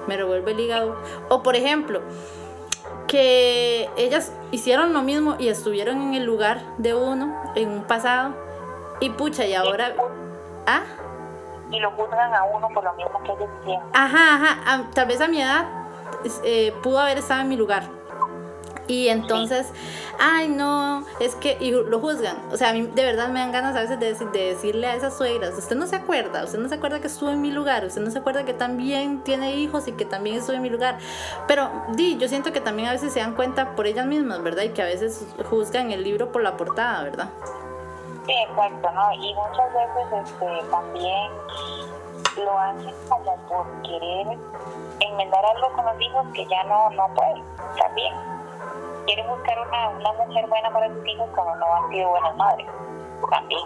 Me 0.05 0.17
revuelve 0.17 0.51
el 0.51 0.59
hígado. 0.59 1.01
O 1.29 1.41
por 1.41 1.55
ejemplo, 1.55 2.03
que 3.07 3.89
ellas 3.97 4.31
hicieron 4.51 4.93
lo 4.93 5.01
mismo 5.01 5.35
y 5.39 5.47
estuvieron 5.47 5.99
en 6.03 6.13
el 6.13 6.25
lugar 6.25 6.61
de 6.77 6.93
uno 6.93 7.35
en 7.55 7.69
un 7.69 7.83
pasado. 7.85 8.35
Y 8.99 9.09
pucha, 9.09 9.47
y 9.47 9.55
ahora... 9.55 9.95
¿Ah? 10.69 10.83
Y 11.71 11.79
lo 11.79 11.89
juzgan 11.91 12.31
a 12.31 12.43
uno 12.43 12.67
por 12.69 12.83
lo 12.83 12.93
mismo 12.93 13.23
que 13.23 13.31
ellos 13.31 13.49
hicieron. 13.61 13.83
Ajá, 13.91 14.35
ajá. 14.35 14.83
tal 14.93 15.07
vez 15.07 15.19
a 15.19 15.27
mi 15.27 15.41
edad 15.41 15.65
eh, 16.43 16.73
pudo 16.83 16.99
haber 16.99 17.17
estado 17.17 17.41
en 17.41 17.49
mi 17.49 17.57
lugar. 17.57 17.83
Y 18.87 19.09
entonces, 19.09 19.67
ay, 20.19 20.47
no, 20.47 21.05
es 21.19 21.35
que, 21.35 21.57
y 21.59 21.71
lo 21.71 21.99
juzgan. 21.99 22.37
O 22.51 22.57
sea, 22.57 22.69
a 22.69 22.73
mí 22.73 22.87
de 22.87 23.03
verdad 23.03 23.29
me 23.29 23.39
dan 23.39 23.51
ganas 23.51 23.75
a 23.75 23.81
veces 23.81 23.99
de, 23.99 24.13
de, 24.13 24.45
decirle 24.45 24.87
a 24.87 24.95
esas 24.95 25.15
suegras, 25.15 25.55
usted 25.57 25.75
no 25.75 25.85
se 25.85 25.95
acuerda, 25.95 26.43
usted 26.43 26.59
no 26.59 26.69
se 26.69 26.75
acuerda 26.75 26.99
que 26.99 27.07
estuvo 27.07 27.29
en 27.29 27.41
mi 27.41 27.51
lugar, 27.51 27.85
usted 27.85 28.01
no 28.01 28.09
se 28.09 28.17
acuerda 28.19 28.45
que 28.45 28.53
también 28.53 29.23
tiene 29.23 29.55
hijos 29.55 29.87
y 29.87 29.91
que 29.91 30.05
también 30.05 30.37
estuvo 30.37 30.55
en 30.55 30.63
mi 30.63 30.69
lugar. 30.69 30.97
Pero, 31.47 31.69
di, 31.95 32.17
yo 32.17 32.27
siento 32.27 32.51
que 32.51 32.61
también 32.61 32.89
a 32.89 32.91
veces 32.91 33.13
se 33.13 33.19
dan 33.19 33.35
cuenta 33.35 33.75
por 33.75 33.85
ellas 33.85 34.05
mismas, 34.07 34.41
¿verdad? 34.41 34.63
Y 34.63 34.69
que 34.69 34.81
a 34.81 34.85
veces 34.85 35.25
juzgan 35.49 35.91
el 35.91 36.03
libro 36.03 36.31
por 36.31 36.43
la 36.43 36.57
portada, 36.57 37.03
¿verdad? 37.03 37.29
Sí, 38.29 38.35
exacto, 38.47 38.91
¿no? 38.91 39.11
Y 39.13 39.33
muchas 39.33 39.73
veces 39.73 40.29
este, 40.29 40.69
también 40.69 41.31
lo 42.37 42.59
hacen 42.59 42.93
como 43.09 43.35
por 43.47 43.65
querer 43.81 44.37
enmendar 44.99 45.43
algo 45.55 45.71
con 45.75 45.83
los 45.83 45.99
hijos 45.99 46.27
que 46.35 46.45
ya 46.45 46.63
no, 46.65 46.91
no 46.91 47.07
pueden, 47.15 47.43
también. 47.75 48.13
Quieren 49.07 49.27
buscar 49.29 49.59
una, 49.67 49.89
una 49.89 50.13
mujer 50.13 50.47
buena 50.47 50.69
para 50.71 50.93
sus 50.93 51.07
hijos 51.07 51.27
cuando 51.33 51.55
no 51.55 51.73
han 51.73 51.89
sido 51.89 52.09
buenas 52.09 52.37
madres, 52.37 52.67
también. 53.31 53.61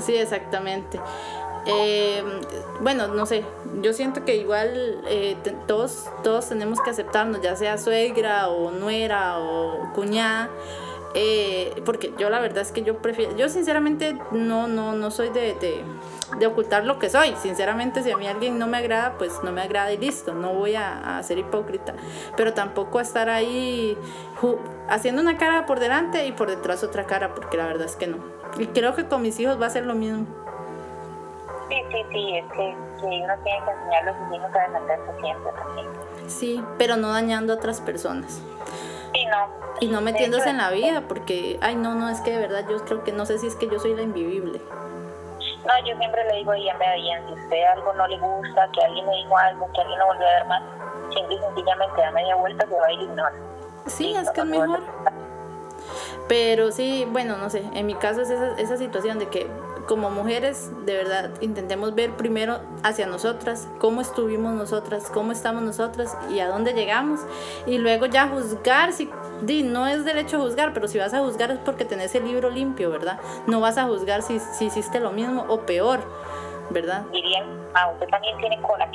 Sí, 0.00 0.16
exactamente. 0.16 1.00
Eh, 1.66 2.24
bueno, 2.80 3.06
no 3.06 3.24
sé, 3.24 3.44
yo 3.82 3.92
siento 3.92 4.24
que 4.24 4.34
igual 4.34 5.00
eh, 5.06 5.36
todos, 5.68 6.10
todos 6.24 6.48
tenemos 6.48 6.80
que 6.80 6.90
aceptarnos, 6.90 7.40
ya 7.40 7.54
sea 7.54 7.78
suegra 7.78 8.48
o 8.48 8.72
nuera 8.72 9.38
o 9.38 9.92
cuñada, 9.94 10.50
eh, 11.14 11.80
porque 11.84 12.12
yo 12.18 12.28
la 12.28 12.40
verdad 12.40 12.62
es 12.62 12.72
que 12.72 12.82
yo 12.82 12.98
prefiero, 12.98 13.36
yo 13.36 13.48
sinceramente 13.48 14.18
no, 14.32 14.66
no, 14.66 14.94
no 14.94 15.10
soy 15.12 15.30
de, 15.30 15.54
de, 16.38 16.46
ocultar 16.46 16.84
lo 16.84 16.98
que 16.98 17.08
soy. 17.08 17.34
Sinceramente, 17.36 18.02
si 18.02 18.10
a 18.10 18.16
mí 18.16 18.26
alguien 18.26 18.58
no 18.58 18.66
me 18.66 18.78
agrada, 18.78 19.14
pues 19.16 19.40
no 19.44 19.52
me 19.52 19.62
agrada 19.62 19.92
y 19.92 19.96
listo. 19.96 20.34
No 20.34 20.52
voy 20.54 20.74
a, 20.74 21.18
a 21.18 21.22
ser 21.22 21.38
hipócrita. 21.38 21.94
Pero 22.36 22.52
tampoco 22.52 22.98
a 22.98 23.02
estar 23.02 23.28
ahí 23.30 23.96
haciendo 24.88 25.22
una 25.22 25.38
cara 25.38 25.66
por 25.66 25.78
delante 25.78 26.26
y 26.26 26.32
por 26.32 26.50
detrás 26.50 26.82
otra 26.82 27.06
cara, 27.06 27.32
porque 27.34 27.56
la 27.56 27.66
verdad 27.66 27.86
es 27.86 27.94
que 27.94 28.08
no. 28.08 28.18
Y 28.58 28.66
creo 28.66 28.94
que 28.94 29.06
con 29.06 29.22
mis 29.22 29.38
hijos 29.38 29.60
va 29.60 29.66
a 29.66 29.70
ser 29.70 29.86
lo 29.86 29.94
mismo. 29.94 30.26
Sí, 31.68 31.76
sí, 31.90 32.04
sí, 32.12 32.36
es 32.36 32.44
que, 32.52 32.76
uno 33.02 33.34
tiene 33.42 33.64
que 33.64 33.70
enseñar 33.70 34.02
a 34.02 34.12
los 34.12 34.36
hijos 34.36 34.50
a 34.54 34.58
defenderse 34.58 35.20
siempre 35.20 35.52
también. 35.52 35.86
Sí, 36.26 36.64
pero 36.78 36.96
no 36.96 37.12
dañando 37.12 37.52
a 37.52 37.56
otras 37.56 37.80
personas. 37.80 38.42
No. 39.34 39.48
Y 39.80 39.88
no 39.88 40.00
metiéndose 40.00 40.50
en 40.50 40.58
la 40.58 40.70
vida, 40.70 41.02
porque, 41.08 41.58
ay, 41.60 41.76
no, 41.76 41.94
no, 41.94 42.08
es 42.08 42.20
que 42.20 42.30
de 42.30 42.38
verdad 42.38 42.64
yo 42.68 42.84
creo 42.84 43.02
que 43.02 43.12
no 43.12 43.26
sé 43.26 43.38
si 43.38 43.48
es 43.48 43.56
que 43.56 43.68
yo 43.68 43.78
soy 43.78 43.94
la 43.94 44.02
invivible. 44.02 44.60
No, 45.64 45.86
yo 45.86 45.96
siempre 45.96 46.24
le 46.24 46.36
digo 46.36 46.52
a 46.52 46.56
ella, 46.56 46.76
bien, 46.96 47.22
si 47.26 47.32
usted 47.32 47.64
algo 47.72 47.92
no 47.94 48.06
le 48.06 48.18
gusta, 48.18 48.68
que 48.72 48.84
alguien 48.84 49.06
me 49.06 49.16
dijo 49.16 49.36
algo, 49.36 49.68
que 49.72 49.80
alguien 49.80 49.98
no 49.98 50.06
volvió 50.06 50.26
a 50.26 50.30
ver 50.30 50.44
más, 50.46 50.62
simple 51.12 51.34
y 51.34 51.38
sencillamente 51.38 52.00
da 52.00 52.10
media 52.10 52.36
vuelta, 52.36 52.66
se 52.66 52.74
va 52.74 52.86
a 52.86 52.92
ir 52.92 53.00
y 53.00 53.04
ignora. 53.04 53.32
Sí, 53.86 54.14
es 54.14 54.30
que 54.30 54.40
es 54.40 54.46
mejor. 54.46 54.80
Pero 56.28 56.70
sí, 56.70 57.06
bueno, 57.10 57.36
no 57.36 57.50
sé, 57.50 57.64
en 57.74 57.86
mi 57.86 57.94
caso 57.94 58.22
es 58.22 58.30
esa, 58.30 58.54
esa 58.56 58.76
situación 58.76 59.18
de 59.18 59.28
que 59.28 59.50
como 59.86 60.10
mujeres, 60.10 60.70
de 60.86 60.96
verdad, 60.96 61.30
intentemos 61.40 61.94
ver 61.94 62.12
primero 62.12 62.60
hacia 62.82 63.06
nosotras, 63.06 63.68
cómo 63.78 64.00
estuvimos 64.00 64.54
nosotras, 64.54 65.10
cómo 65.12 65.32
estamos 65.32 65.62
nosotras 65.62 66.16
y 66.30 66.40
a 66.40 66.48
dónde 66.48 66.72
llegamos. 66.72 67.20
Y 67.66 67.78
luego 67.78 68.06
ya 68.06 68.28
juzgar, 68.28 68.92
si 68.92 69.10
di, 69.42 69.62
no 69.62 69.86
es 69.86 70.04
derecho 70.04 70.36
a 70.36 70.40
juzgar, 70.40 70.72
pero 70.72 70.88
si 70.88 70.98
vas 70.98 71.14
a 71.14 71.20
juzgar 71.20 71.50
es 71.50 71.58
porque 71.58 71.84
tenés 71.84 72.14
el 72.14 72.24
libro 72.24 72.50
limpio, 72.50 72.90
¿verdad? 72.90 73.18
No 73.46 73.60
vas 73.60 73.78
a 73.78 73.84
juzgar 73.84 74.22
si, 74.22 74.38
si 74.40 74.66
hiciste 74.66 75.00
lo 75.00 75.12
mismo 75.12 75.44
o 75.48 75.60
peor. 75.60 76.00
¿verdad? 76.70 77.04
Ah, 77.74 77.90
usted 77.92 78.08
también 78.08 78.36
tiene 78.38 78.60
cola 78.62 78.88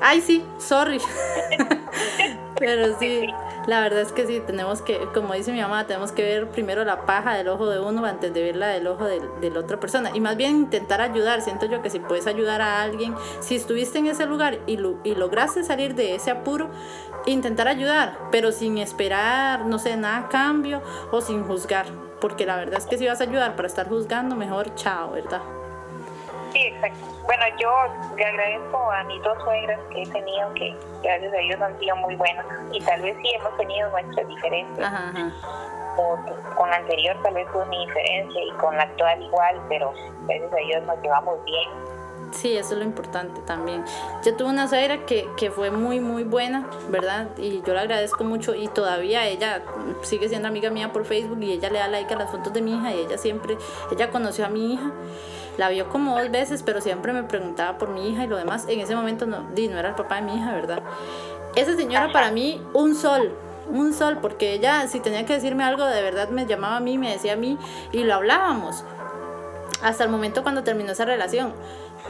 Ay, 0.00 0.20
sí, 0.20 0.44
sorry. 0.58 0.98
Pero 2.58 2.98
sí, 2.98 3.26
la 3.66 3.80
verdad 3.80 4.02
es 4.02 4.12
que 4.12 4.26
sí, 4.26 4.42
tenemos 4.46 4.82
que, 4.82 4.98
como 5.14 5.32
dice 5.32 5.50
mi 5.50 5.60
mamá, 5.60 5.86
tenemos 5.86 6.12
que 6.12 6.22
ver 6.22 6.50
primero 6.50 6.84
la 6.84 7.06
paja 7.06 7.34
del 7.34 7.48
ojo 7.48 7.66
de 7.70 7.80
uno 7.80 8.04
antes 8.04 8.34
de 8.34 8.42
ver 8.42 8.56
la 8.56 8.68
del 8.68 8.86
ojo 8.86 9.04
de, 9.06 9.50
la 9.50 9.60
otra 9.60 9.80
persona. 9.80 10.10
Y 10.14 10.20
más 10.20 10.36
bien 10.36 10.56
intentar 10.56 11.00
ayudar. 11.00 11.40
Siento 11.40 11.66
yo 11.66 11.80
que 11.80 11.88
si 11.88 12.00
puedes 12.00 12.26
ayudar 12.26 12.60
a 12.60 12.82
alguien, 12.82 13.14
si 13.40 13.56
estuviste 13.56 13.98
en 13.98 14.06
ese 14.06 14.26
lugar 14.26 14.58
y, 14.66 14.78
y 15.04 15.14
lograste 15.14 15.64
salir 15.64 15.94
de 15.94 16.14
ese 16.14 16.30
apuro, 16.30 16.68
intentar 17.26 17.66
ayudar, 17.66 18.18
pero 18.30 18.52
sin 18.52 18.76
esperar, 18.78 19.64
no 19.64 19.78
sé, 19.78 19.96
nada 19.96 20.18
a 20.18 20.28
cambio 20.28 20.82
o 21.12 21.22
sin 21.22 21.44
juzgar. 21.44 21.86
Porque 22.20 22.44
la 22.44 22.56
verdad 22.56 22.78
es 22.78 22.86
que 22.86 22.98
si 22.98 23.06
vas 23.06 23.22
a 23.22 23.24
ayudar 23.24 23.56
para 23.56 23.68
estar 23.68 23.88
juzgando, 23.88 24.36
mejor 24.36 24.74
chao, 24.74 25.12
¿verdad? 25.12 25.40
Sí, 26.52 26.66
exacto. 26.66 27.06
Bueno, 27.24 27.44
yo 27.58 27.70
le 28.16 28.24
agradezco 28.24 28.90
a 28.90 29.04
mis 29.04 29.22
dos 29.22 29.38
suegras 29.44 29.78
que 29.90 30.02
he 30.02 30.06
tenido, 30.06 30.52
que 30.54 30.76
gracias 31.02 31.32
a 31.32 31.36
ellos 31.38 31.60
han 31.60 31.78
sido 31.78 31.96
muy 31.96 32.16
buenos. 32.16 32.44
Y 32.72 32.80
tal 32.80 33.00
vez 33.02 33.16
sí 33.22 33.32
hemos 33.34 33.56
tenido 33.56 33.88
nuestras 33.90 34.26
diferencias. 34.26 34.92
con 36.56 36.70
la 36.70 36.76
anterior 36.76 37.16
tal 37.22 37.34
vez 37.34 37.48
fue 37.52 37.64
mi 37.66 37.86
diferencia 37.86 38.42
y 38.42 38.50
con 38.52 38.76
la 38.76 38.84
actual 38.84 39.22
igual, 39.22 39.60
pero 39.68 39.92
gracias 40.22 40.52
a 40.52 40.58
ellos 40.60 40.82
nos 40.84 41.02
llevamos 41.02 41.44
bien. 41.44 41.68
Sí, 42.32 42.56
eso 42.56 42.74
es 42.74 42.78
lo 42.78 42.84
importante 42.84 43.40
también. 43.42 43.84
Yo 44.24 44.36
tuve 44.36 44.48
una 44.48 44.68
suegra 44.68 45.04
que, 45.04 45.28
que 45.36 45.50
fue 45.50 45.70
muy, 45.70 46.00
muy 46.00 46.24
buena, 46.24 46.66
¿verdad? 46.88 47.28
Y 47.38 47.62
yo 47.62 47.74
le 47.74 47.80
agradezco 47.80 48.24
mucho 48.24 48.54
y 48.54 48.68
todavía 48.68 49.26
ella 49.26 49.62
sigue 50.02 50.28
siendo 50.28 50.48
amiga 50.48 50.70
mía 50.70 50.92
por 50.92 51.04
Facebook 51.04 51.38
y 51.42 51.52
ella 51.52 51.70
le 51.70 51.78
da 51.78 51.88
like 51.88 52.14
a 52.14 52.18
las 52.18 52.30
fotos 52.30 52.52
de 52.52 52.62
mi 52.62 52.74
hija 52.76 52.94
y 52.94 53.00
ella 53.00 53.18
siempre, 53.18 53.58
ella 53.90 54.10
conoció 54.10 54.46
a 54.46 54.48
mi 54.48 54.74
hija 54.74 54.92
la 55.60 55.68
vio 55.68 55.88
como 55.88 56.18
dos 56.18 56.30
veces, 56.30 56.62
pero 56.62 56.80
siempre 56.80 57.12
me 57.12 57.22
preguntaba 57.22 57.76
por 57.76 57.90
mi 57.90 58.08
hija 58.08 58.24
y 58.24 58.28
lo 58.28 58.36
demás. 58.36 58.64
En 58.68 58.80
ese 58.80 58.94
momento 58.94 59.26
no, 59.26 59.46
di, 59.54 59.68
no 59.68 59.78
era 59.78 59.90
el 59.90 59.94
papá 59.94 60.16
de 60.16 60.22
mi 60.22 60.36
hija, 60.36 60.54
¿verdad? 60.54 60.82
Esa 61.54 61.76
señora 61.76 62.10
para 62.12 62.30
mí, 62.30 62.62
un 62.72 62.94
sol, 62.94 63.32
un 63.68 63.92
sol, 63.92 64.18
porque 64.22 64.54
ella 64.54 64.88
si 64.88 65.00
tenía 65.00 65.26
que 65.26 65.34
decirme 65.34 65.64
algo, 65.64 65.84
de 65.84 66.02
verdad 66.02 66.30
me 66.30 66.46
llamaba 66.46 66.76
a 66.76 66.80
mí, 66.80 66.96
me 66.96 67.12
decía 67.12 67.34
a 67.34 67.36
mí 67.36 67.58
y 67.92 68.04
lo 68.04 68.14
hablábamos. 68.14 68.84
Hasta 69.82 70.04
el 70.04 70.10
momento 70.10 70.42
cuando 70.42 70.62
terminó 70.62 70.92
esa 70.92 71.04
relación. 71.04 71.52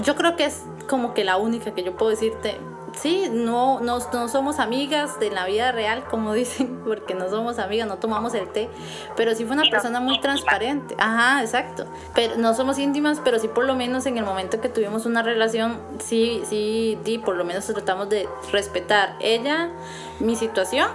Yo 0.01 0.17
creo 0.17 0.37
que 0.37 0.45
es 0.45 0.63
como 0.89 1.15
que 1.15 1.25
la 1.25 1.37
única 1.37 1.73
que 1.73 1.83
yo 1.83 1.97
puedo 1.97 2.11
decirte, 2.11 2.59
sí, 2.97 3.29
no, 3.31 3.81
no, 3.81 3.99
no, 3.99 4.29
somos 4.29 4.59
amigas 4.59 5.19
de 5.21 5.31
la 5.31 5.47
vida 5.47 5.73
real, 5.73 6.05
como 6.11 6.33
dicen, 6.35 6.81
porque 6.85 7.15
no 7.15 7.29
somos 7.29 7.59
amigas, 7.59 7.89
no 7.89 7.99
tomamos 7.99 8.35
el 8.35 8.49
té, 8.49 8.69
pero 9.17 9.35
sí 9.35 9.45
fue 9.45 9.55
una 9.55 9.71
persona 9.71 10.01
muy 10.01 10.21
transparente. 10.21 10.95
Ajá, 10.99 11.43
exacto. 11.43 11.87
Pero 12.15 12.37
no 12.37 12.55
somos 12.55 12.79
íntimas, 12.79 13.21
pero 13.23 13.39
sí 13.39 13.49
por 13.49 13.65
lo 13.65 13.75
menos 13.75 14.07
en 14.07 14.19
el 14.19 14.25
momento 14.25 14.61
que 14.61 14.69
tuvimos 14.69 15.07
una 15.07 15.23
relación, 15.23 15.79
sí, 15.99 16.43
sí, 16.49 16.99
di, 17.05 17.19
por 17.19 17.37
lo 17.37 17.45
menos 17.45 17.67
tratamos 17.67 18.09
de 18.09 18.29
respetar 18.53 19.17
ella, 19.21 19.71
mi 20.19 20.37
situación, 20.37 20.89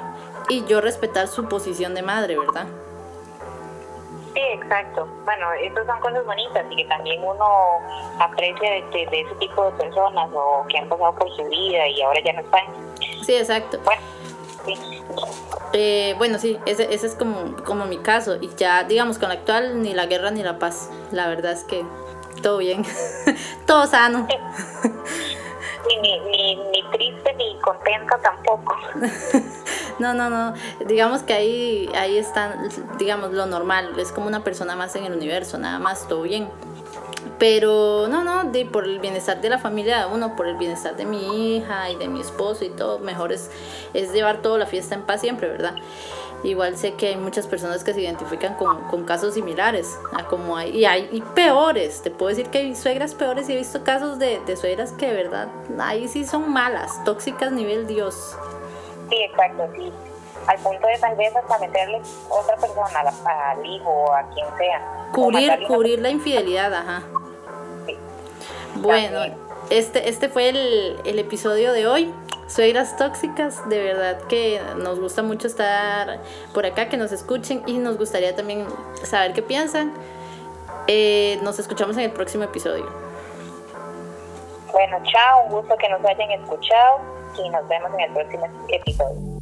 y 0.49 0.63
yo 0.65 0.81
respetar 0.81 1.27
su 1.27 1.45
posición 1.45 1.95
de 1.95 2.03
madre, 2.03 2.37
¿verdad? 2.37 2.67
Exacto. 4.53 5.07
Bueno, 5.25 5.51
estas 5.61 5.85
son 5.85 5.99
cosas 5.99 6.25
bonitas 6.25 6.65
y 6.69 6.75
que 6.75 6.85
también 6.85 7.23
uno 7.23 7.45
aprecia 8.19 8.71
de, 8.71 9.03
ese 9.11 9.35
tipo 9.39 9.65
de 9.65 9.71
personas 9.71 10.29
o 10.33 10.65
que 10.69 10.77
han 10.77 10.89
pasado 10.89 11.13
por 11.15 11.29
su 11.35 11.43
vida 11.45 11.87
y 11.87 12.01
ahora 12.01 12.19
ya 12.23 12.33
no 12.33 12.41
están. 12.41 12.63
Sí, 13.23 13.35
exacto. 13.35 13.79
Bueno, 13.83 14.01
sí. 14.65 14.77
Eh, 15.73 16.15
bueno, 16.17 16.37
sí, 16.37 16.57
ese, 16.65 16.93
ese 16.93 17.07
es 17.07 17.15
como, 17.15 17.55
como 17.65 17.85
mi 17.85 17.97
caso. 17.97 18.35
Y 18.39 18.49
ya, 18.55 18.83
digamos, 18.83 19.17
con 19.17 19.29
la 19.29 19.35
actual, 19.35 19.81
ni 19.81 19.93
la 19.93 20.05
guerra 20.05 20.31
ni 20.31 20.43
la 20.43 20.59
paz. 20.59 20.89
La 21.11 21.27
verdad 21.27 21.51
es 21.51 21.63
que 21.63 21.83
todo 22.41 22.57
bien, 22.59 22.85
todo 23.67 23.87
sano. 23.87 24.27
ni, 26.01 26.19
ni, 26.19 26.55
ni 26.55 26.83
triste 26.91 27.33
ni 27.33 27.57
contenta 27.59 28.17
tampoco. 28.21 28.75
No, 29.97 30.13
no, 30.13 30.29
no. 30.29 30.53
Digamos 30.85 31.23
que 31.23 31.33
ahí, 31.33 31.89
ahí 31.95 32.17
está, 32.17 32.57
digamos, 32.97 33.31
lo 33.31 33.45
normal. 33.45 33.97
Es 33.97 34.11
como 34.11 34.27
una 34.27 34.43
persona 34.43 34.75
más 34.75 34.95
en 34.95 35.05
el 35.05 35.13
universo, 35.13 35.57
nada 35.57 35.79
más, 35.79 36.07
todo 36.07 36.23
bien. 36.23 36.49
Pero 37.39 38.07
no, 38.09 38.23
no, 38.23 38.51
de, 38.51 38.65
por 38.65 38.85
el 38.85 38.99
bienestar 38.99 39.41
de 39.41 39.49
la 39.49 39.57
familia 39.57 39.99
de 39.99 40.13
uno, 40.13 40.35
por 40.35 40.47
el 40.47 40.57
bienestar 40.57 40.95
de 40.95 41.05
mi 41.05 41.55
hija 41.57 41.89
y 41.89 41.95
de 41.95 42.07
mi 42.07 42.21
esposo 42.21 42.63
y 42.63 42.69
todo, 42.69 42.99
mejor 42.99 43.31
es, 43.31 43.49
es 43.93 44.13
llevar 44.13 44.41
toda 44.41 44.57
la 44.57 44.65
fiesta 44.65 44.95
en 44.95 45.01
paz 45.01 45.21
siempre, 45.21 45.49
¿verdad? 45.49 45.75
Igual 46.43 46.77
sé 46.77 46.93
que 46.93 47.07
hay 47.07 47.15
muchas 47.15 47.47
personas 47.47 47.83
que 47.83 47.93
se 47.93 48.01
identifican 48.01 48.55
con, 48.55 48.83
con 48.87 49.03
casos 49.03 49.33
similares, 49.33 49.97
a 50.13 50.25
como 50.25 50.57
hay, 50.57 50.69
y 50.77 50.85
hay 50.85 51.09
y 51.11 51.21
peores. 51.21 52.01
Te 52.01 52.11
puedo 52.11 52.29
decir 52.29 52.49
que 52.49 52.59
hay 52.59 52.75
suegras 52.75 53.15
peores 53.15 53.49
y 53.49 53.53
he 53.53 53.57
visto 53.57 53.83
casos 53.83 54.19
de, 54.19 54.39
de 54.45 54.55
suegras 54.55 54.91
que 54.91 55.07
de 55.07 55.13
verdad 55.13 55.47
ahí 55.79 56.07
sí 56.07 56.25
son 56.25 56.51
malas, 56.51 57.03
tóxicas 57.03 57.51
nivel 57.51 57.87
Dios. 57.87 58.35
Sí, 59.09 59.23
exacto, 59.23 59.67
sí. 59.75 59.91
Al 60.47 60.57
punto 60.59 60.87
de 60.87 60.97
tal 60.99 61.15
vez 61.15 61.35
hasta 61.35 61.57
meterle 61.57 62.01
otra 62.29 62.55
persona 62.57 62.99
al 62.99 63.65
hijo 63.65 63.89
o 63.89 64.13
a 64.13 64.23
quien 64.29 64.45
sea. 64.57 65.09
Cubrir, 65.11 65.51
cubrir 65.67 65.99
la 66.01 66.09
infidelidad, 66.09 66.73
ajá. 66.73 67.03
Sí. 67.87 67.97
Bueno, 68.75 69.44
este, 69.69 70.09
este 70.09 70.29
fue 70.29 70.49
el, 70.49 70.99
el 71.05 71.19
episodio 71.19 71.73
de 71.73 71.87
hoy. 71.87 72.13
Suegras 72.47 72.95
tóxicas, 72.95 73.67
de 73.69 73.81
verdad 73.81 74.21
que 74.27 74.61
nos 74.77 74.99
gusta 74.99 75.23
mucho 75.23 75.47
estar 75.47 76.19
por 76.53 76.65
acá, 76.65 76.89
que 76.89 76.97
nos 76.97 77.11
escuchen 77.11 77.63
y 77.65 77.79
nos 77.79 77.97
gustaría 77.97 78.35
también 78.35 78.67
saber 79.03 79.33
qué 79.33 79.41
piensan. 79.41 79.91
Eh, 80.87 81.39
nos 81.41 81.57
escuchamos 81.57 81.97
en 81.97 82.03
el 82.03 82.11
próximo 82.11 82.43
episodio. 82.43 82.87
Bueno, 84.71 84.97
chao, 85.03 85.45
un 85.45 85.51
gusto 85.53 85.75
que 85.77 85.89
nos 85.89 86.05
hayan 86.05 86.31
escuchado 86.31 86.99
y 87.43 87.49
nos 87.49 87.67
vemos 87.67 87.91
en 87.93 88.01
el 88.01 88.13
próximo 88.13 88.47
episodio. 88.67 89.34